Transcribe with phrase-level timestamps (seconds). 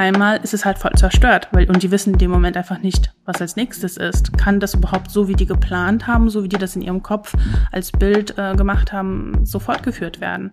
[0.00, 3.12] einmal ist es halt voll zerstört, weil und die wissen in dem Moment einfach nicht,
[3.26, 4.36] was als nächstes ist.
[4.38, 7.34] Kann das überhaupt so, wie die geplant haben, so wie die das in ihrem Kopf
[7.70, 10.50] als Bild äh, gemacht haben, so fortgeführt werden?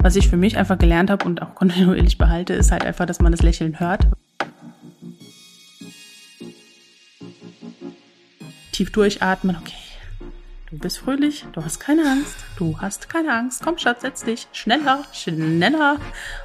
[0.00, 3.20] Was ich für mich einfach gelernt habe und auch kontinuierlich behalte, ist halt einfach, dass
[3.20, 4.08] man das Lächeln hört.
[8.72, 9.85] Tief durchatmen, okay.
[10.76, 13.62] Du bist fröhlich, du hast keine Angst, du hast keine Angst.
[13.64, 14.46] Komm, Schatz, setz dich.
[14.52, 15.96] Schneller, schneller.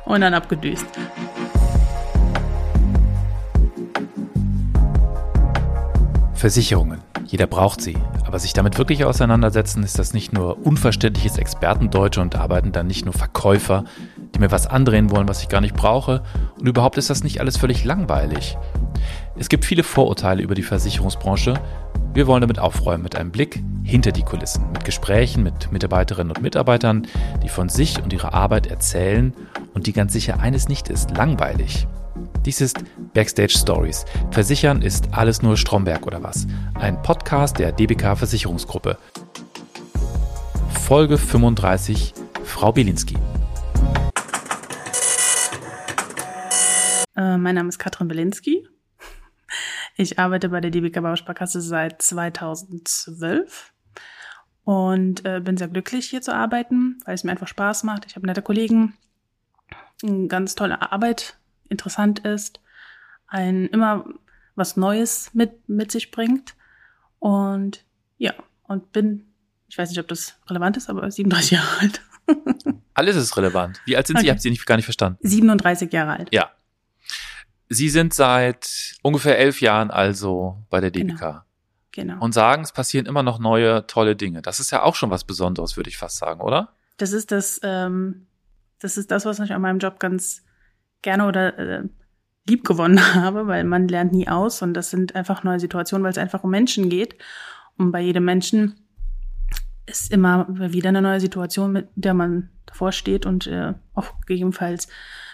[0.05, 0.85] Und dann abgedüst.
[6.33, 7.01] Versicherungen.
[7.25, 7.97] Jeder braucht sie.
[8.25, 13.03] Aber sich damit wirklich auseinandersetzen, ist das nicht nur unverständliches Expertendeutsch und arbeiten dann nicht
[13.03, 13.83] nur Verkäufer,
[14.33, 16.23] die mir was andrehen wollen, was ich gar nicht brauche.
[16.57, 18.57] Und überhaupt ist das nicht alles völlig langweilig.
[19.41, 21.55] Es gibt viele Vorurteile über die Versicherungsbranche.
[22.13, 26.43] Wir wollen damit aufräumen mit einem Blick hinter die Kulissen, mit Gesprächen mit Mitarbeiterinnen und
[26.43, 27.07] Mitarbeitern,
[27.41, 29.33] die von sich und ihrer Arbeit erzählen
[29.73, 31.87] und die ganz sicher eines nicht ist, langweilig.
[32.45, 32.83] Dies ist
[33.15, 34.05] Backstage Stories.
[34.29, 36.45] Versichern ist alles nur Stromberg oder was?
[36.75, 38.99] Ein Podcast der DBK Versicherungsgruppe.
[40.81, 43.15] Folge 35 Frau Bielinski.
[47.17, 48.67] Äh, mein Name ist Katrin Bielinski.
[49.95, 53.73] Ich arbeite bei der DBK Bausparkasse seit 2012
[54.63, 58.05] und äh, bin sehr glücklich hier zu arbeiten, weil es mir einfach Spaß macht.
[58.05, 58.97] Ich habe nette Kollegen,
[60.03, 61.37] eine ganz tolle Arbeit
[61.69, 62.59] interessant ist,
[63.27, 64.05] ein immer
[64.55, 66.55] was Neues mit, mit sich bringt.
[67.19, 67.85] Und
[68.17, 68.33] ja,
[68.63, 69.27] und bin,
[69.67, 72.01] ich weiß nicht, ob das relevant ist, aber 37 Jahre alt.
[72.93, 73.81] Alles ist relevant.
[73.85, 74.21] Wie alt sind okay.
[74.21, 74.27] Sie?
[74.27, 75.17] Ich habe Sie nicht, gar nicht verstanden.
[75.21, 76.29] 37 Jahre alt.
[76.33, 76.51] Ja.
[77.73, 81.19] Sie sind seit ungefähr elf Jahren also bei der DBK.
[81.19, 81.41] Genau.
[81.93, 82.21] genau.
[82.21, 84.41] Und sagen, es passieren immer noch neue, tolle Dinge.
[84.41, 86.73] Das ist ja auch schon was Besonderes, würde ich fast sagen, oder?
[86.97, 88.27] Das ist das, ähm,
[88.79, 90.43] das ist das, was mich an meinem Job ganz
[91.01, 91.83] gerne oder äh,
[92.45, 96.11] lieb gewonnen habe, weil man lernt nie aus und das sind einfach neue Situationen, weil
[96.11, 97.15] es einfach um Menschen geht.
[97.77, 98.81] Und bei jedem Menschen
[99.85, 104.89] ist immer wieder eine neue Situation, mit der man davor steht und äh, auch gegebenenfalls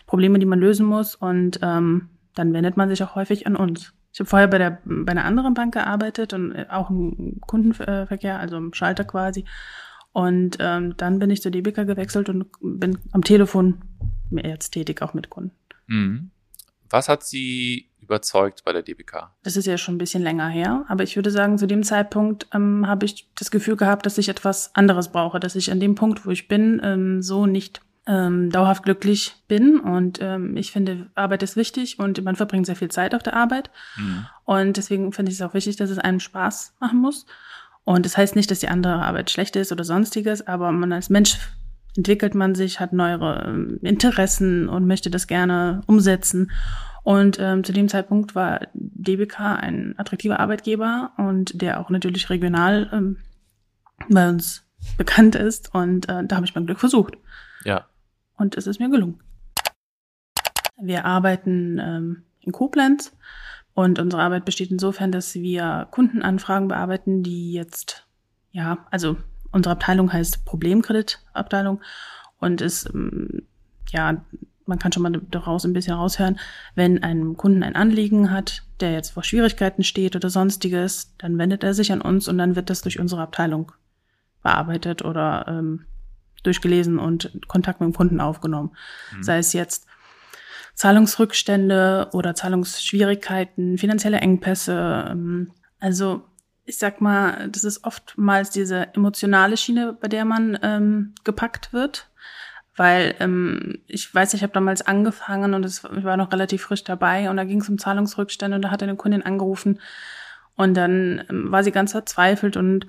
[0.05, 1.15] Probleme, die man lösen muss.
[1.15, 3.93] Und ähm, dann wendet man sich auch häufig an uns.
[4.13, 8.39] Ich habe vorher bei der bei einer anderen Bank gearbeitet und äh, auch im Kundenverkehr,
[8.39, 9.45] also im Schalter quasi.
[10.11, 13.81] Und ähm, dann bin ich zur DBK gewechselt und bin am Telefon
[14.31, 15.55] jetzt tätig, auch mit Kunden.
[15.85, 16.31] Mhm.
[16.89, 19.29] Was hat Sie überzeugt bei der DBK?
[19.43, 22.47] Das ist ja schon ein bisschen länger her, aber ich würde sagen, zu dem Zeitpunkt
[22.53, 25.95] ähm, habe ich das Gefühl gehabt, dass ich etwas anderes brauche, dass ich an dem
[25.95, 29.79] Punkt, wo ich bin, ähm, so nicht ähm, dauerhaft glücklich bin.
[29.79, 33.35] Und ähm, ich finde, Arbeit ist wichtig und man verbringt sehr viel Zeit auf der
[33.35, 33.69] Arbeit.
[33.97, 34.25] Mhm.
[34.45, 37.25] Und deswegen finde ich es auch wichtig, dass es einem Spaß machen muss.
[37.83, 41.09] Und das heißt nicht, dass die andere Arbeit schlecht ist oder sonstiges, aber man als
[41.09, 41.37] Mensch
[41.95, 46.51] entwickelt man sich, hat neue ähm, Interessen und möchte das gerne umsetzen.
[47.03, 52.89] Und ähm, zu dem Zeitpunkt war DBK ein attraktiver Arbeitgeber und der auch natürlich regional
[52.91, 53.17] ähm,
[54.09, 54.65] bei uns
[54.97, 55.73] bekannt ist.
[55.73, 57.15] Und äh, da habe ich mein Glück versucht.
[57.63, 57.85] Ja.
[58.37, 59.19] Und es ist mir gelungen.
[60.79, 63.11] Wir arbeiten ähm, in Koblenz
[63.73, 68.07] und unsere Arbeit besteht insofern, dass wir Kundenanfragen bearbeiten, die jetzt,
[68.51, 69.17] ja, also
[69.51, 71.81] unsere Abteilung heißt Problemkreditabteilung
[72.39, 73.47] und ist, ähm,
[73.89, 74.23] ja,
[74.65, 76.39] man kann schon mal daraus ein bisschen raushören,
[76.75, 81.63] wenn ein Kunden ein Anliegen hat, der jetzt vor Schwierigkeiten steht oder sonstiges, dann wendet
[81.63, 83.71] er sich an uns und dann wird das durch unsere Abteilung
[84.43, 85.85] bearbeitet oder ähm,
[86.43, 88.71] durchgelesen und Kontakt mit dem Kunden aufgenommen.
[89.15, 89.23] Mhm.
[89.23, 89.87] Sei es jetzt
[90.75, 95.07] Zahlungsrückstände oder Zahlungsschwierigkeiten, finanzielle Engpässe.
[95.09, 96.23] Ähm, also
[96.65, 102.09] ich sag mal, das ist oftmals diese emotionale Schiene, bei der man ähm, gepackt wird.
[102.75, 106.83] Weil ähm, ich weiß, ich habe damals angefangen und es, ich war noch relativ frisch
[106.83, 109.79] dabei und da ging es um Zahlungsrückstände und da hat eine Kundin angerufen
[110.55, 112.85] und dann ähm, war sie ganz verzweifelt und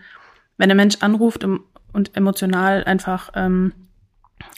[0.59, 1.43] wenn der Mensch anruft
[1.93, 3.73] und emotional einfach ähm,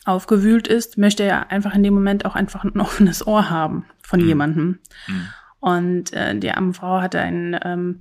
[0.05, 4.21] aufgewühlt ist, möchte er einfach in dem Moment auch einfach ein offenes Ohr haben von
[4.21, 4.27] mhm.
[4.27, 4.79] jemandem.
[5.07, 5.27] Mhm.
[5.61, 8.01] Und äh, die arme Frau hatte ein ähm,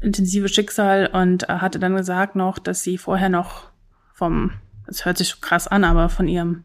[0.00, 3.70] intensives Schicksal und äh, hatte dann gesagt noch, dass sie vorher noch
[4.14, 4.52] vom,
[4.86, 6.64] es hört sich so krass an, aber von ihrem,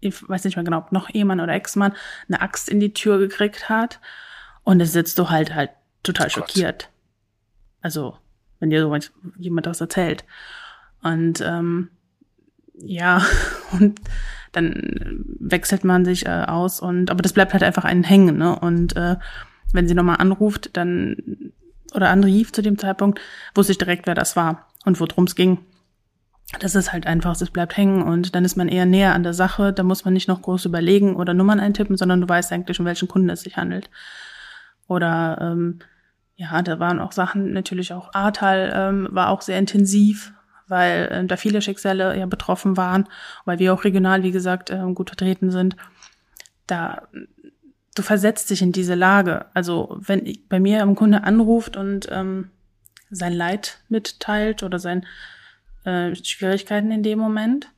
[0.00, 1.94] ich weiß nicht mehr genau, noch Ehemann oder Ex-Mann,
[2.28, 4.00] eine Axt in die Tür gekriegt hat.
[4.64, 5.70] Und es sitzt du halt halt
[6.02, 6.88] total oh schockiert.
[7.80, 8.16] Also,
[8.60, 8.96] wenn dir so
[9.38, 10.24] jemand das erzählt.
[11.02, 11.88] Und ähm,
[12.74, 13.22] ja,
[13.72, 14.00] und
[14.52, 18.58] dann wechselt man sich äh, aus und aber das bleibt halt einfach einen hängen, ne?
[18.58, 19.16] Und äh,
[19.72, 21.16] wenn sie nochmal anruft, dann
[21.94, 23.20] oder anrief zu dem Zeitpunkt,
[23.54, 25.58] wusste ich direkt, wer das war und worum es ging.
[26.60, 29.34] das ist halt einfach, es bleibt hängen und dann ist man eher näher an der
[29.34, 29.72] Sache.
[29.72, 32.86] Da muss man nicht noch groß überlegen oder Nummern eintippen, sondern du weißt eigentlich, um
[32.86, 33.90] welchen Kunden es sich handelt.
[34.86, 35.78] Oder ähm,
[36.36, 40.34] ja, da waren auch Sachen, natürlich auch Ahrtal ähm, war auch sehr intensiv,
[40.72, 43.06] weil äh, da viele Schicksale ja betroffen waren,
[43.44, 45.76] weil wir auch regional, wie gesagt, äh, gut vertreten sind.
[46.66, 47.02] Da
[47.94, 49.46] du versetzt dich in diese Lage.
[49.54, 52.50] Also wenn ich, bei mir ein Kunde anruft und ähm,
[53.10, 55.06] sein Leid mitteilt oder sein
[55.84, 57.68] äh, Schwierigkeiten in dem Moment,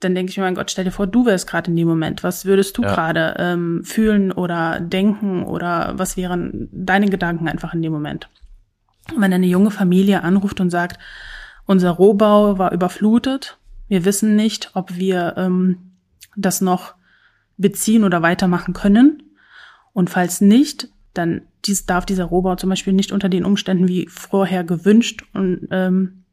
[0.00, 2.24] dann denke ich mir, mein Gott, stell dir vor, du wärst gerade in dem Moment.
[2.24, 2.94] Was würdest du ja.
[2.94, 8.30] gerade ähm, fühlen oder denken oder was wären deine Gedanken einfach in dem Moment?
[9.14, 10.98] Und wenn eine junge Familie anruft und sagt,
[11.70, 13.56] unser Rohbau war überflutet,
[13.86, 15.92] wir wissen nicht, ob wir ähm,
[16.34, 16.94] das noch
[17.58, 19.22] beziehen oder weitermachen können.
[19.92, 24.08] Und falls nicht, dann dies, darf dieser Rohbau zum Beispiel nicht unter den Umständen wie
[24.08, 26.24] vorher gewünscht und ähm,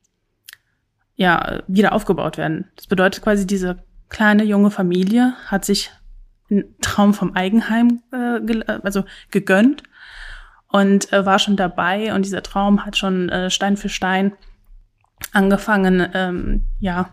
[1.16, 2.66] ja, wieder aufgebaut werden.
[2.76, 5.92] Das bedeutet quasi, diese kleine junge Familie hat sich
[6.50, 9.84] einen Traum vom Eigenheim äh, ge also gegönnt
[10.70, 14.34] und äh, war schon dabei und dieser Traum hat schon äh, Stein für Stein
[15.32, 17.10] angefangen, ähm, ja,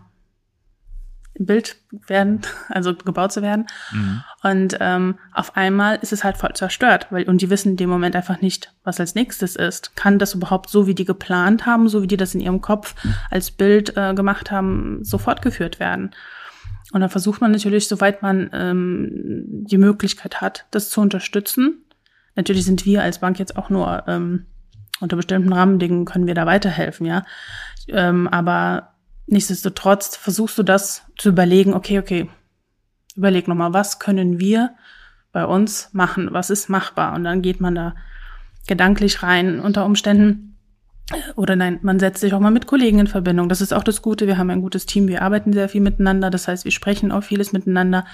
[1.37, 3.67] Bild werden, also gebaut zu werden.
[3.91, 4.23] Mhm.
[4.43, 7.89] Und ähm, auf einmal ist es halt voll zerstört, weil und die wissen in dem
[7.89, 9.95] Moment einfach nicht, was als nächstes ist.
[9.95, 12.95] Kann das überhaupt so, wie die geplant haben, so wie die das in ihrem Kopf
[13.29, 16.11] als Bild äh, gemacht haben, so fortgeführt werden?
[16.93, 21.83] Und da versucht man natürlich, soweit man ähm, die Möglichkeit hat, das zu unterstützen.
[22.35, 24.45] Natürlich sind wir als Bank jetzt auch nur ähm,
[24.99, 27.23] unter bestimmten Rahmendingen können wir da weiterhelfen, ja.
[27.87, 28.95] Ähm, aber
[29.27, 32.29] Nichtsdestotrotz versuchst du das zu überlegen, okay, okay,
[33.15, 34.75] überleg nochmal, was können wir
[35.31, 37.13] bei uns machen, was ist machbar?
[37.15, 37.95] Und dann geht man da
[38.67, 40.57] gedanklich rein unter Umständen.
[41.35, 43.49] Oder nein, man setzt sich auch mal mit Kollegen in Verbindung.
[43.49, 44.27] Das ist auch das Gute.
[44.27, 45.07] Wir haben ein gutes Team.
[45.07, 46.29] Wir arbeiten sehr viel miteinander.
[46.29, 48.05] Das heißt, wir sprechen auch vieles miteinander.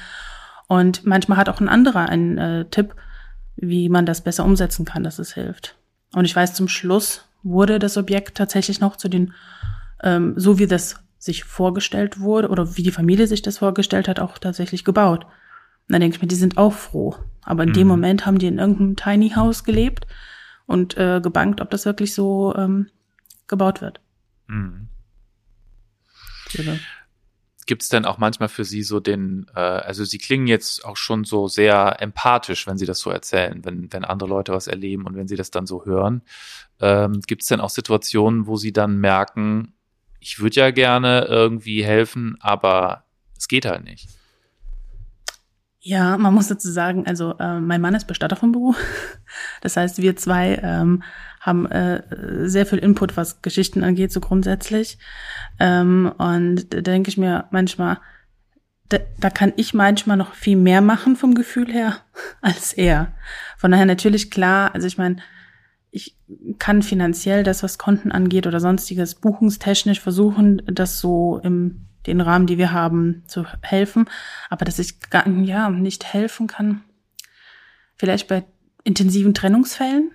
[0.67, 2.95] Und manchmal hat auch ein anderer einen äh, Tipp,
[3.55, 5.77] wie man das besser umsetzen kann, dass es hilft.
[6.13, 9.33] Und ich weiß, zum Schluss wurde das Objekt tatsächlich noch zu den
[10.03, 14.19] ähm, so wie das sich vorgestellt wurde oder wie die Familie sich das vorgestellt hat,
[14.19, 15.25] auch tatsächlich gebaut.
[15.25, 17.15] Und dann denke ich mir, die sind auch froh.
[17.43, 17.73] Aber in mhm.
[17.73, 20.07] dem Moment haben die in irgendeinem Tiny House gelebt
[20.65, 22.87] und äh, gebankt, ob das wirklich so ähm,
[23.47, 23.99] gebaut wird.
[24.47, 24.89] Mhm.
[27.71, 30.97] Gibt es denn auch manchmal für Sie so den, äh, also Sie klingen jetzt auch
[30.97, 35.05] schon so sehr empathisch, wenn Sie das so erzählen, wenn, wenn andere Leute was erleben
[35.05, 36.21] und wenn Sie das dann so hören.
[36.81, 39.73] Ähm, Gibt es denn auch Situationen, wo Sie dann merken,
[40.19, 43.05] ich würde ja gerne irgendwie helfen, aber
[43.37, 44.09] es geht halt nicht.
[45.79, 48.75] Ja, man muss dazu sagen, also äh, mein Mann ist Bestatter vom Beruf.
[49.61, 51.03] Das heißt, wir zwei ähm,
[51.41, 54.97] haben äh, sehr viel Input, was Geschichten angeht, so grundsätzlich.
[55.59, 57.99] Ähm, und da denke ich mir manchmal,
[58.89, 61.97] da, da kann ich manchmal noch viel mehr machen vom Gefühl her
[62.41, 63.13] als er.
[63.57, 65.17] Von daher natürlich klar, also ich meine,
[65.89, 66.15] ich
[66.59, 72.47] kann finanziell das, was Konten angeht oder sonstiges buchungstechnisch versuchen, das so im den Rahmen,
[72.47, 74.05] die wir haben, zu helfen.
[74.49, 76.81] Aber dass ich gar, ja, nicht helfen kann,
[77.95, 78.43] vielleicht bei
[78.83, 80.11] intensiven Trennungsfällen,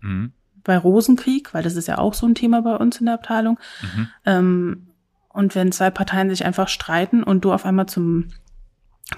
[0.00, 0.32] mhm.
[0.64, 3.58] Bei Rosenkrieg, weil das ist ja auch so ein Thema bei uns in der Abteilung.
[3.82, 4.08] Mhm.
[4.24, 4.86] Ähm,
[5.28, 8.28] und wenn zwei Parteien sich einfach streiten und du auf einmal zum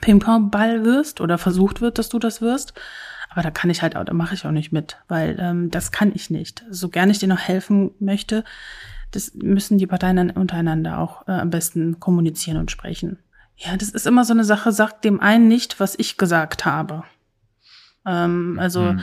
[0.01, 2.75] Ping-Pong-Ball wirst oder versucht wird, dass du das wirst,
[3.31, 5.91] aber da kann ich halt auch, da mache ich auch nicht mit, weil ähm, das
[5.91, 6.65] kann ich nicht.
[6.71, 8.45] So gern ich dir noch helfen möchte,
[9.11, 13.19] das müssen die Parteien dann untereinander auch äh, am besten kommunizieren und sprechen.
[13.57, 17.05] Ja, das ist immer so eine Sache, sagt dem einen nicht, was ich gesagt habe.
[18.07, 19.01] Ähm, also mhm.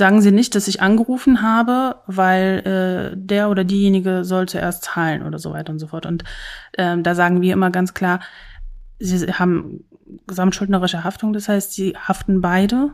[0.00, 5.22] Sagen Sie nicht, dass ich angerufen habe, weil äh, der oder diejenige soll zuerst zahlen
[5.22, 6.06] oder so weiter und so fort.
[6.06, 6.24] Und
[6.76, 8.20] ähm, da sagen wir immer ganz klar,
[8.98, 9.84] Sie haben
[10.26, 12.90] gesamtschuldnerische Haftung, das heißt, Sie haften beide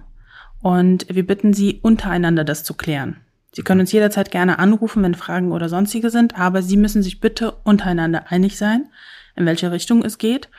[0.61, 3.17] und wir bitten Sie, untereinander das zu klären.
[3.53, 7.21] Sie können uns jederzeit gerne anrufen, wenn Fragen oder sonstige sind, aber Sie müssen sich
[7.21, 8.91] bitte untereinander einig sein,
[9.37, 10.51] in welche Richtung es geht.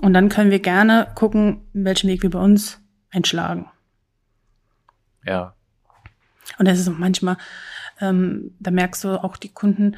[0.00, 2.80] Und dann können wir gerne gucken, welchen Weg wir bei uns
[3.10, 3.68] einschlagen.
[5.26, 5.54] Ja.
[6.58, 7.36] Und das ist auch manchmal,
[8.00, 9.96] ähm, da merkst du auch die Kunden,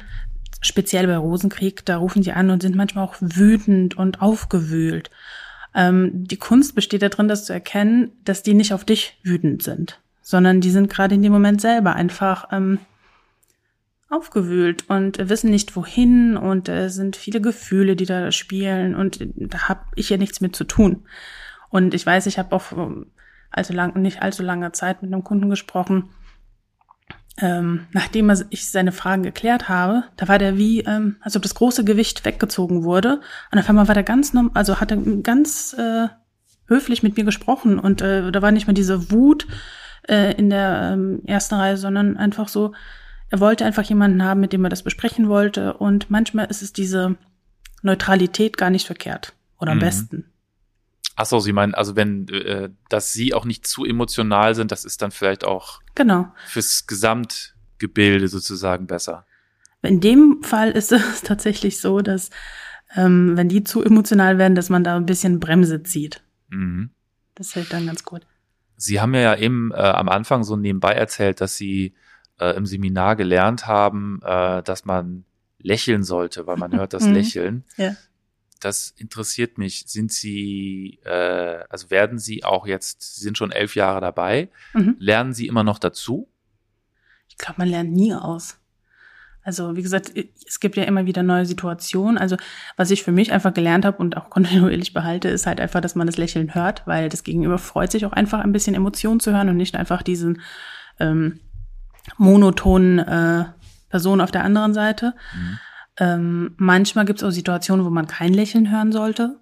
[0.61, 5.09] speziell bei Rosenkrieg, da rufen die an und sind manchmal auch wütend und aufgewühlt.
[5.75, 9.99] Ähm, die Kunst besteht darin, das zu erkennen, dass die nicht auf dich wütend sind,
[10.21, 12.79] sondern die sind gerade in dem Moment selber einfach ähm,
[14.09, 19.67] aufgewühlt und wissen nicht wohin und äh, sind viele Gefühle, die da spielen und da
[19.67, 21.05] habe ich ja nichts mit zu tun.
[21.69, 22.65] Und ich weiß, ich habe auch
[23.49, 26.09] allzu lang, nicht allzu lange Zeit mit einem Kunden gesprochen,
[27.37, 31.55] ähm, nachdem ich seine Fragen geklärt habe, da war der wie, ähm, als ob das
[31.55, 33.21] große Gewicht weggezogen wurde.
[33.51, 36.07] Und auf einmal war der ganz, also hat er ganz äh,
[36.67, 39.47] höflich mit mir gesprochen und äh, da war nicht mehr diese Wut
[40.07, 42.73] äh, in der ähm, ersten Reihe, sondern einfach so,
[43.29, 45.73] er wollte einfach jemanden haben, mit dem er das besprechen wollte.
[45.73, 47.15] Und manchmal ist es diese
[47.81, 49.81] Neutralität gar nicht verkehrt oder am mhm.
[49.81, 50.32] besten.
[51.15, 54.83] Ach so, Sie meinen, also wenn, äh, dass Sie auch nicht zu emotional sind, das
[54.83, 56.33] ist dann vielleicht auch genau.
[56.47, 59.25] fürs Gesamtgebilde sozusagen besser.
[59.83, 62.29] In dem Fall ist es tatsächlich so, dass
[62.95, 66.23] ähm, wenn die zu emotional werden, dass man da ein bisschen Bremse zieht.
[66.49, 66.89] Mhm.
[67.35, 68.25] Das hilft dann ganz gut.
[68.75, 71.93] Sie haben ja eben äh, am Anfang so nebenbei erzählt, dass Sie
[72.39, 75.25] äh, im Seminar gelernt haben, äh, dass man
[75.59, 77.13] lächeln sollte, weil man hört das mhm.
[77.13, 77.63] Lächeln.
[77.77, 77.95] Ja
[78.63, 79.85] das interessiert mich.
[79.87, 84.95] Sind Sie, äh, also werden Sie auch jetzt, Sie sind schon elf Jahre dabei, mhm.
[84.99, 86.27] lernen Sie immer noch dazu?
[87.27, 88.57] Ich glaube, man lernt nie aus.
[89.43, 90.13] Also wie gesagt,
[90.47, 92.17] es gibt ja immer wieder neue Situationen.
[92.17, 92.37] Also
[92.77, 95.95] was ich für mich einfach gelernt habe und auch kontinuierlich behalte, ist halt einfach, dass
[95.95, 99.31] man das Lächeln hört, weil das Gegenüber freut sich auch einfach ein bisschen Emotionen zu
[99.33, 100.41] hören und nicht einfach diesen
[100.99, 101.39] ähm,
[102.17, 103.45] monotonen äh,
[103.89, 105.13] Person auf der anderen Seite.
[105.35, 105.59] Mhm.
[105.97, 109.39] Ähm, manchmal gibt es auch Situationen, wo man kein Lächeln hören sollte,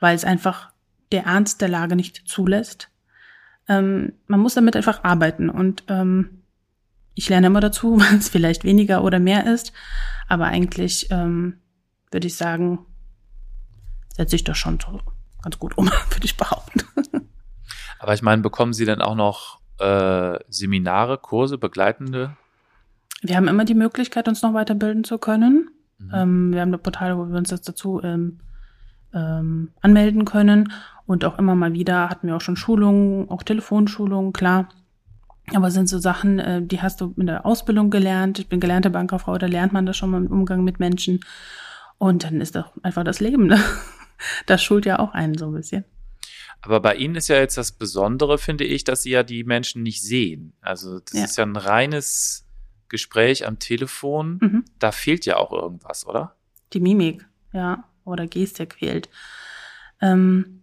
[0.00, 0.70] weil es einfach
[1.12, 2.90] der Ernst der Lage nicht zulässt.
[3.68, 6.42] Ähm, man muss damit einfach arbeiten und ähm,
[7.14, 9.72] ich lerne immer dazu, weil es vielleicht weniger oder mehr ist,
[10.28, 11.58] aber eigentlich ähm,
[12.10, 12.86] würde ich sagen,
[14.16, 15.00] setze ich das schon so
[15.42, 16.82] ganz gut um, würde ich behaupten.
[17.98, 22.36] Aber ich meine, bekommen Sie denn auch noch äh, Seminare, Kurse, begleitende?
[23.22, 25.70] Wir haben immer die Möglichkeit, uns noch weiterbilden zu können.
[25.98, 26.10] Mhm.
[26.12, 28.40] Ähm, wir haben eine Portale, wo wir uns jetzt dazu ähm,
[29.12, 30.72] ähm, anmelden können.
[31.06, 34.68] Und auch immer mal wieder hatten wir auch schon Schulungen, auch Telefonschulungen, klar.
[35.52, 38.38] Aber sind so Sachen, äh, die hast du in der Ausbildung gelernt.
[38.38, 41.20] Ich bin gelernte Bankkauffrau, da lernt man das schon mal im Umgang mit Menschen.
[41.98, 43.46] Und dann ist doch einfach das Leben.
[43.46, 43.60] Ne?
[44.46, 45.84] Das schult ja auch einen so ein bisschen.
[46.62, 49.82] Aber bei Ihnen ist ja jetzt das Besondere, finde ich, dass Sie ja die Menschen
[49.82, 50.54] nicht sehen.
[50.62, 51.24] Also das ja.
[51.24, 52.46] ist ja ein reines
[52.88, 54.64] Gespräch am Telefon, mhm.
[54.78, 56.36] da fehlt ja auch irgendwas, oder?
[56.72, 59.08] Die Mimik, ja, oder Gestik fehlt.
[60.00, 60.62] Ähm,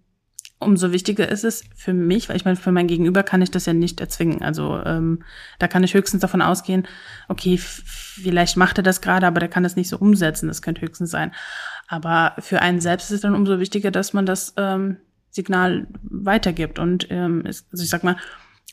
[0.61, 3.65] umso wichtiger ist es für mich, weil ich meine, für mein Gegenüber kann ich das
[3.65, 4.43] ja nicht erzwingen.
[4.43, 5.23] Also ähm,
[5.59, 6.87] da kann ich höchstens davon ausgehen,
[7.27, 10.47] okay, vielleicht macht er das gerade, aber der kann das nicht so umsetzen.
[10.47, 11.31] Das könnte höchstens sein.
[11.87, 14.97] Aber für einen selbst ist es dann umso wichtiger, dass man das ähm,
[15.31, 16.77] Signal weitergibt.
[16.77, 18.17] Und ähm, ist, also ich sag mal,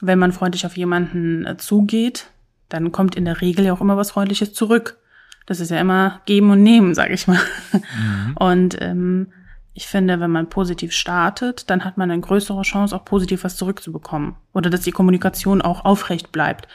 [0.01, 2.31] wenn man freundlich auf jemanden äh, zugeht,
[2.69, 4.99] dann kommt in der Regel ja auch immer was Freundliches zurück.
[5.47, 7.41] Das ist ja immer geben und nehmen, sage ich mal.
[7.73, 8.35] Mhm.
[8.39, 9.29] Und ähm,
[9.73, 13.57] ich finde, wenn man positiv startet, dann hat man eine größere Chance, auch positiv was
[13.57, 14.35] zurückzubekommen.
[14.53, 16.69] Oder dass die Kommunikation auch aufrecht bleibt.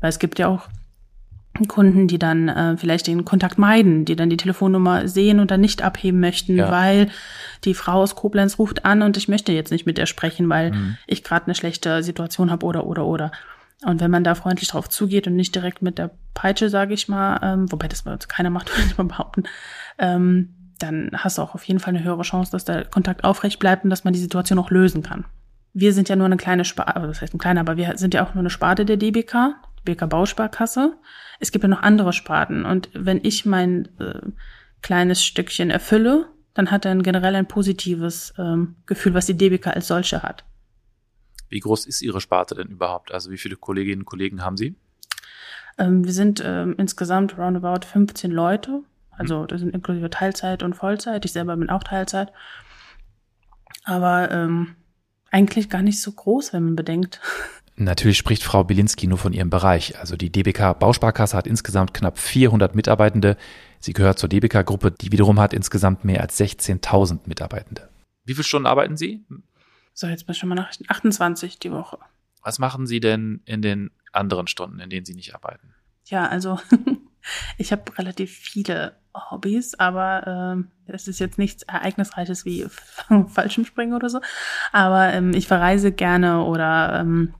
[0.00, 0.68] Weil es gibt ja auch
[1.68, 5.60] Kunden, die dann äh, vielleicht den Kontakt meiden, die dann die Telefonnummer sehen und dann
[5.60, 6.70] nicht abheben möchten, ja.
[6.70, 7.08] weil
[7.64, 10.72] die Frau aus Koblenz ruft an und ich möchte jetzt nicht mit ihr sprechen, weil
[10.72, 10.96] mhm.
[11.06, 13.32] ich gerade eine schlechte Situation habe oder oder oder.
[13.84, 17.08] Und wenn man da freundlich drauf zugeht und nicht direkt mit der Peitsche, sage ich
[17.08, 19.44] mal, ähm, wobei das keiner macht, würde ich mal behaupten,
[19.98, 23.58] ähm, dann hast du auch auf jeden Fall eine höhere Chance, dass der Kontakt aufrecht
[23.58, 25.24] bleibt und dass man die Situation auch lösen kann.
[25.72, 28.14] Wir sind ja nur eine kleine Sparte, also das heißt ein kleiner, aber wir sind
[28.14, 29.56] ja auch nur eine Sparte der DBK,
[29.86, 30.94] DBK Bausparkasse.
[31.38, 34.20] Es gibt ja noch andere Sparten und wenn ich mein äh,
[34.80, 39.88] kleines Stückchen erfülle, dann hat er generell ein positives ähm, Gefühl, was die DBK als
[39.88, 40.44] solche hat.
[41.48, 43.12] Wie groß ist Ihre Sparte denn überhaupt?
[43.12, 44.74] Also wie viele Kolleginnen und Kollegen haben Sie?
[45.78, 48.82] Ähm, wir sind ähm, insgesamt roundabout 15 Leute.
[49.10, 49.46] Also mhm.
[49.48, 51.24] das sind inklusive Teilzeit und Vollzeit.
[51.24, 52.32] Ich selber bin auch Teilzeit.
[53.84, 54.76] Aber ähm,
[55.30, 57.20] eigentlich gar nicht so groß, wenn man bedenkt.
[57.78, 59.98] Natürlich spricht Frau Bilinski nur von ihrem Bereich.
[59.98, 63.36] Also die DBK Bausparkasse hat insgesamt knapp 400 Mitarbeitende.
[63.80, 67.90] Sie gehört zur DBK-Gruppe, die wiederum hat insgesamt mehr als 16.000 Mitarbeitende.
[68.24, 69.26] Wie viele Stunden arbeiten Sie?
[69.98, 71.98] So, jetzt bin ich schon mal nach 28 die Woche.
[72.42, 75.74] Was machen Sie denn in den anderen Stunden, in denen Sie nicht arbeiten?
[76.04, 76.60] Ja, also
[77.56, 82.66] ich habe relativ viele Hobbys, aber ähm, es ist jetzt nichts Ereignisreiches wie
[83.28, 84.20] Fallschirmspringen oder so.
[84.70, 87.32] Aber ähm, ich verreise gerne oder ähm,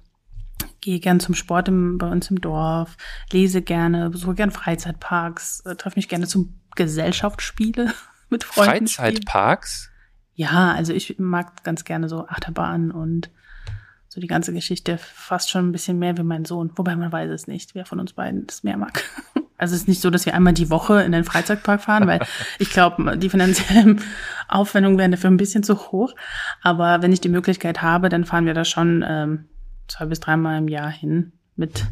[0.80, 2.96] gehe gern zum Sport im, bei uns im Dorf,
[3.32, 7.92] lese gerne, besuche gern Freizeitparks, äh, treffe mich gerne zum Gesellschaftsspiele
[8.30, 8.88] mit Freunden.
[8.88, 9.90] Freizeitparks?
[10.36, 13.30] Ja, also ich mag ganz gerne so Achterbahn und
[14.08, 16.70] so die ganze Geschichte fast schon ein bisschen mehr wie mein Sohn.
[16.76, 19.02] Wobei man weiß es nicht, wer von uns beiden das mehr mag.
[19.58, 22.20] Also es ist nicht so, dass wir einmal die Woche in den Freizeitpark fahren, weil
[22.58, 24.02] ich glaube, die finanziellen
[24.48, 26.14] Aufwendungen wären dafür ein bisschen zu hoch.
[26.60, 29.48] Aber wenn ich die Möglichkeit habe, dann fahren wir da schon ähm,
[29.88, 31.86] zwei bis dreimal im Jahr hin mit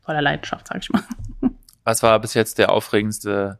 [0.00, 1.02] voller Leidenschaft, sag ich mal.
[1.84, 3.58] Was war bis jetzt der aufregendste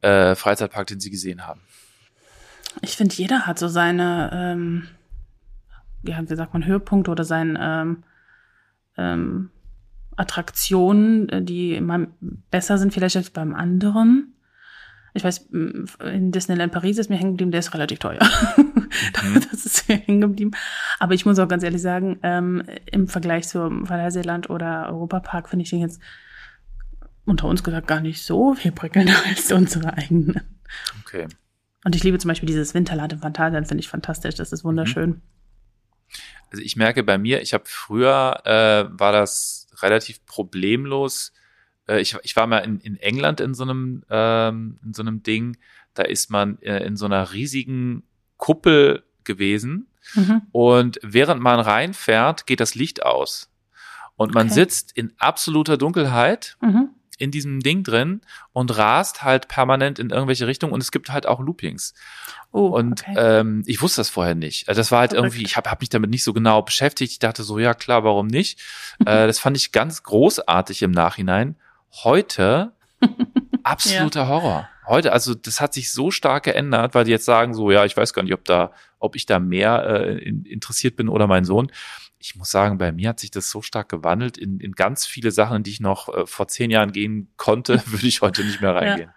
[0.00, 1.60] äh, Freizeitpark, den Sie gesehen haben?
[2.82, 4.88] Ich finde, jeder hat so seine, ähm,
[6.02, 8.04] ja, wie sagt man, Höhepunkte oder sein ähm,
[8.96, 9.50] ähm,
[10.16, 14.34] Attraktionen, äh, die immer besser sind vielleicht als beim anderen.
[15.12, 18.20] Ich weiß, in Disneyland Paris ist mir hängen geblieben, der ist relativ teuer.
[19.22, 19.40] Mhm.
[19.50, 20.50] das ist mir hängen geblieben.
[20.98, 25.62] Aber ich muss auch ganz ehrlich sagen, ähm, im Vergleich zum Phantasialand oder Europapark finde
[25.62, 26.00] ich den jetzt
[27.24, 30.40] unter uns gesagt gar nicht so viel prickelnder als unsere eigenen.
[31.02, 31.28] Okay.
[31.84, 34.34] Und ich liebe zum Beispiel dieses Winterland im Phantasialand, finde ich fantastisch.
[34.34, 35.10] Das ist wunderschön.
[35.10, 35.22] Mhm.
[36.50, 41.32] Also ich merke bei mir, ich habe früher, äh, war das relativ problemlos.
[41.88, 45.22] Äh, ich, ich war mal in, in England in so einem, ähm, in so einem
[45.22, 45.56] Ding,
[45.94, 48.02] da ist man äh, in so einer riesigen
[48.36, 49.86] Kuppel gewesen.
[50.14, 50.42] Mhm.
[50.52, 53.50] Und während man reinfährt, geht das Licht aus.
[54.16, 54.54] Und man okay.
[54.54, 56.58] sitzt in absoluter Dunkelheit.
[56.60, 58.22] Mhm in diesem Ding drin
[58.52, 61.92] und rast halt permanent in irgendwelche Richtungen und es gibt halt auch Loopings.
[62.50, 63.14] Oh, und okay.
[63.16, 64.68] ähm, ich wusste das vorher nicht.
[64.68, 65.34] Also das war halt Verrückt.
[65.34, 67.12] irgendwie, ich habe hab mich damit nicht so genau beschäftigt.
[67.12, 68.58] Ich dachte so, ja klar, warum nicht?
[69.00, 71.56] äh, das fand ich ganz großartig im Nachhinein.
[72.04, 72.72] Heute
[73.62, 74.28] absoluter ja.
[74.28, 74.68] Horror.
[74.86, 77.96] Heute, also das hat sich so stark geändert, weil die jetzt sagen so, ja, ich
[77.96, 81.44] weiß gar nicht, ob da, ob ich da mehr äh, in, interessiert bin oder mein
[81.44, 81.70] Sohn
[82.20, 85.30] ich muss sagen, bei mir hat sich das so stark gewandelt in, in ganz viele
[85.30, 88.74] Sachen, die ich noch äh, vor zehn Jahren gehen konnte, würde ich heute nicht mehr
[88.74, 89.08] reingehen.
[89.08, 89.14] Ja.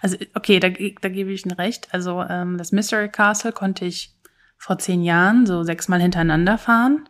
[0.00, 1.92] Also okay, da, da gebe ich Ihnen recht.
[1.92, 4.16] Also ähm, das Mystery Castle konnte ich
[4.56, 7.08] vor zehn Jahren so sechsmal hintereinander fahren.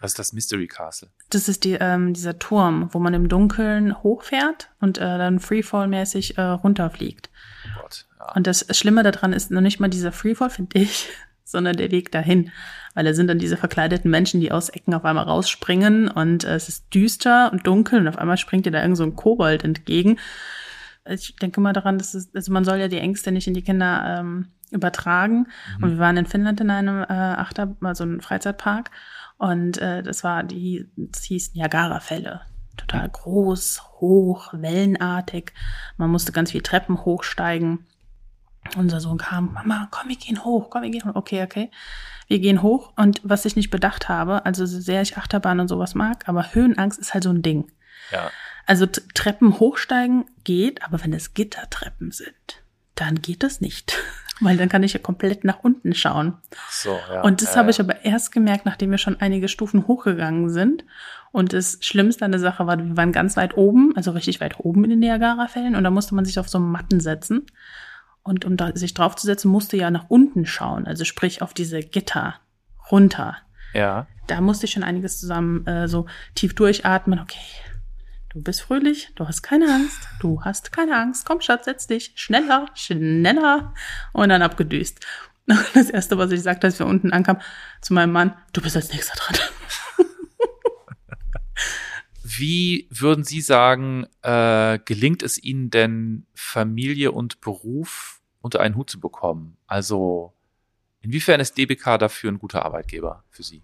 [0.00, 1.10] Was ist das Mystery Castle?
[1.30, 6.36] Das ist die, ähm, dieser Turm, wo man im Dunkeln hochfährt und äh, dann Freefall-mäßig
[6.36, 7.30] äh, runterfliegt.
[7.64, 8.32] Oh Gott, ja.
[8.34, 11.08] Und das Schlimme daran ist noch nicht mal dieser Freefall, finde ich,
[11.46, 12.50] sondern der Weg dahin.
[12.94, 16.54] Weil da sind dann diese verkleideten Menschen, die aus Ecken auf einmal rausspringen und äh,
[16.54, 19.64] es ist düster und dunkel und auf einmal springt dir da irgend so ein Kobold
[19.64, 20.18] entgegen.
[21.08, 23.62] Ich denke mal daran, dass es, also man soll ja die Ängste nicht in die
[23.62, 25.46] Kinder ähm, übertragen.
[25.78, 25.84] Mhm.
[25.84, 28.90] Und wir waren in Finnland in einem äh, Achter, also einem Freizeitpark.
[29.38, 32.40] Und äh, das war die, das hieß Niagara-Fälle.
[32.76, 35.52] Total groß, hoch, wellenartig.
[35.96, 37.86] Man musste ganz viel Treppen hochsteigen.
[38.76, 41.14] Unser Sohn kam, Mama, komm, wir gehen hoch, komm, wir gehen hoch.
[41.14, 41.70] Okay, okay.
[42.28, 45.68] Wir gehen hoch und was ich nicht bedacht habe, also so sehr ich Achterbahn und
[45.68, 47.70] sowas mag, aber Höhenangst ist halt so ein Ding.
[48.10, 48.30] Ja.
[48.66, 52.62] Also Treppen hochsteigen geht, aber wenn es Gittertreppen sind,
[52.96, 53.96] dann geht das nicht.
[54.40, 56.34] Weil dann kann ich ja komplett nach unten schauen.
[56.70, 57.22] So, ja.
[57.22, 60.84] Und das äh, habe ich aber erst gemerkt, nachdem wir schon einige Stufen hochgegangen sind.
[61.32, 64.60] Und das Schlimmste an der Sache war, wir waren ganz weit oben, also richtig weit
[64.60, 65.74] oben in den Niagara-Fällen.
[65.74, 67.46] Und da musste man sich auf so Matten setzen.
[68.26, 72.34] Und um da, sich draufzusetzen, musste ja nach unten schauen, also sprich auf diese Gitter
[72.90, 73.36] runter.
[73.72, 74.08] Ja.
[74.26, 77.20] Da musste ich schon einiges zusammen äh, so tief durchatmen.
[77.20, 77.38] Okay,
[78.30, 81.24] du bist fröhlich, du hast keine Angst, du hast keine Angst.
[81.24, 83.74] Komm, Schatz, setz dich schneller, schneller
[84.12, 85.06] und dann abgedüst.
[85.74, 87.40] Das erste, was ich sagte, als wir unten ankamen,
[87.80, 89.38] zu meinem Mann, du bist als nächster dran.
[92.28, 98.90] Wie würden Sie sagen, äh, gelingt es Ihnen denn, Familie und Beruf unter einen Hut
[98.90, 99.56] zu bekommen?
[99.68, 100.32] Also
[101.00, 103.62] inwiefern ist DBK dafür ein guter Arbeitgeber für Sie?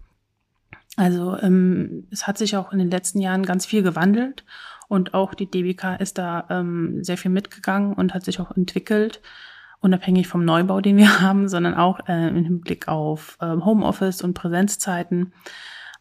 [0.95, 4.45] Also ähm, es hat sich auch in den letzten Jahren ganz viel gewandelt
[4.87, 9.21] und auch die DBK ist da ähm, sehr viel mitgegangen und hat sich auch entwickelt,
[9.81, 14.35] unabhängig vom Neubau, den wir haben, sondern auch äh, im Hinblick auf äh, Homeoffice und
[14.35, 15.33] Präsenzzeiten.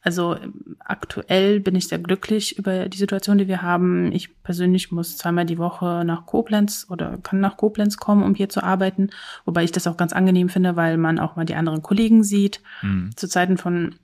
[0.03, 0.37] Also
[0.81, 4.11] aktuell bin ich sehr glücklich über die Situation, die wir haben.
[4.11, 8.49] Ich persönlich muss zweimal die Woche nach Koblenz oder kann nach Koblenz kommen, um hier
[8.49, 9.11] zu arbeiten,
[9.45, 12.61] wobei ich das auch ganz angenehm finde, weil man auch mal die anderen Kollegen sieht.
[12.83, 13.11] Mhm.
[13.17, 13.95] Zu Zeiten von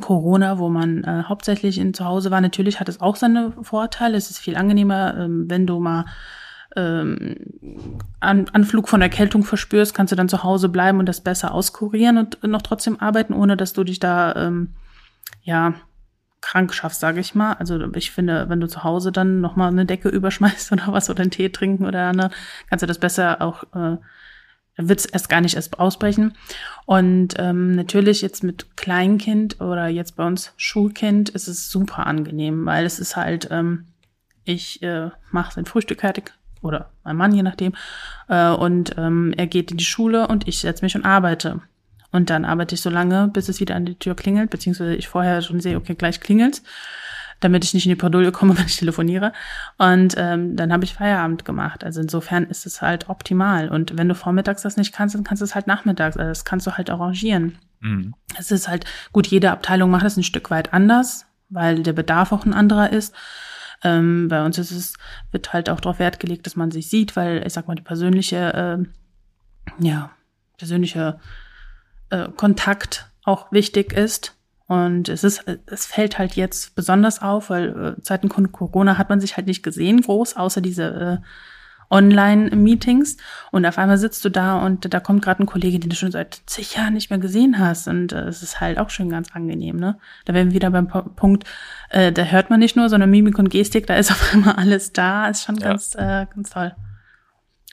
[0.00, 4.16] Corona, wo man äh, hauptsächlich in zu Hause war, natürlich hat es auch seine Vorteile.
[4.16, 6.04] Es ist viel angenehmer, ähm, wenn du mal
[6.76, 7.36] ähm,
[8.20, 12.18] An Anflug von Erkältung verspürst, kannst du dann zu Hause bleiben und das besser auskurieren
[12.18, 14.74] und noch trotzdem arbeiten, ohne dass du dich da ähm,
[15.42, 15.74] ja,
[16.40, 17.54] krank schaffst, sage ich mal.
[17.54, 21.10] Also ich finde, wenn du zu Hause dann noch mal eine Decke überschmeißt oder was
[21.10, 22.30] oder einen Tee trinken oder andere,
[22.68, 23.98] kannst du das besser auch, äh,
[24.76, 26.34] wird es erst gar nicht erst ausbrechen.
[26.86, 32.64] Und ähm, natürlich jetzt mit Kleinkind oder jetzt bei uns Schulkind ist es super angenehm,
[32.64, 33.86] weil es ist halt, ähm,
[34.44, 37.74] ich äh, mache sein Frühstück fertig oder mein Mann, je nachdem,
[38.28, 41.60] äh, und ähm, er geht in die Schule und ich setze mich und arbeite.
[42.10, 45.08] Und dann arbeite ich so lange, bis es wieder an die Tür klingelt, beziehungsweise ich
[45.08, 46.62] vorher schon sehe, okay, gleich klingelt,
[47.40, 49.32] damit ich nicht in die Bredouille komme, wenn ich telefoniere.
[49.76, 51.84] Und ähm, dann habe ich Feierabend gemacht.
[51.84, 53.68] Also insofern ist es halt optimal.
[53.68, 56.16] Und wenn du vormittags das nicht kannst, dann kannst du es halt nachmittags.
[56.16, 57.58] Also das kannst du halt arrangieren.
[57.80, 58.14] Mhm.
[58.38, 62.32] Es ist halt, gut, jede Abteilung macht es ein Stück weit anders, weil der Bedarf
[62.32, 63.14] auch ein anderer ist.
[63.84, 64.94] Ähm, bei uns ist es,
[65.30, 67.82] wird halt auch darauf Wert gelegt, dass man sich sieht, weil ich sag mal, die
[67.82, 68.86] persönliche,
[69.78, 70.10] äh, ja,
[70.56, 71.20] persönliche
[72.10, 74.34] äh, Kontakt auch wichtig ist.
[74.66, 79.20] Und es ist, es fällt halt jetzt besonders auf, weil äh, Zeiten Corona hat man
[79.20, 80.84] sich halt nicht gesehen, groß, außer diese
[81.22, 81.26] äh,
[81.90, 83.16] Online-Meetings
[83.50, 86.10] und auf einmal sitzt du da und da kommt gerade ein Kollege, den du schon
[86.10, 89.34] seit zig Jahren nicht mehr gesehen hast und äh, es ist halt auch schon ganz
[89.34, 89.98] angenehm, ne?
[90.26, 91.44] Da wären wir wieder beim P Punkt,
[91.90, 94.92] äh, da hört man nicht nur, sondern Mimik und Gestik, da ist auf einmal alles
[94.92, 95.68] da, ist schon ja.
[95.68, 96.74] ganz, äh, ganz toll.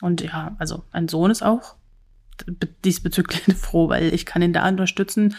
[0.01, 1.75] Und ja, also ein Sohn ist auch
[2.83, 5.35] diesbezüglich froh, weil ich kann ihn da unterstützen,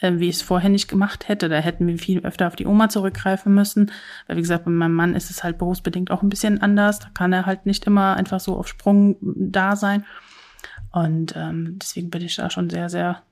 [0.00, 1.48] äh, wie ich es vorher nicht gemacht hätte.
[1.48, 3.90] Da hätten wir viel öfter auf die Oma zurückgreifen müssen.
[4.26, 6.98] Weil wie gesagt, bei meinem Mann ist es halt berufsbedingt auch ein bisschen anders.
[6.98, 10.04] Da kann er halt nicht immer einfach so auf Sprung da sein.
[10.92, 13.22] Und ähm, deswegen bin ich da schon sehr, sehr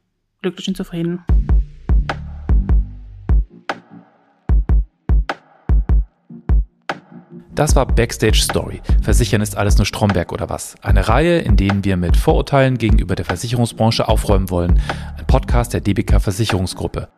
[0.40, 1.24] glücklich und zufrieden.
[7.54, 8.80] Das war Backstage Story.
[9.02, 10.74] Versichern ist alles nur Stromberg oder was?
[10.80, 14.80] Eine Reihe, in denen wir mit Vorurteilen gegenüber der Versicherungsbranche aufräumen wollen.
[15.18, 17.08] Ein Podcast der DBK Versicherungsgruppe.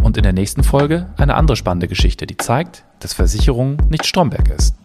[0.00, 4.48] Und in der nächsten Folge eine andere spannende Geschichte, die zeigt, dass Versicherung nicht Stromberg
[4.50, 4.76] ist.